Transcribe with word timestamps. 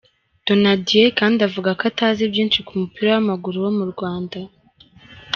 Donadei 0.45 1.09
kandi 1.19 1.39
avuga 1.47 1.69
ko 1.77 1.83
atazi 1.91 2.23
byinshi 2.33 2.59
ku 2.67 2.71
mupira 2.79 3.09
w’amaguru 3.13 3.57
wo 3.65 3.71
mu 3.77 3.85
Rwanda. 3.91 4.39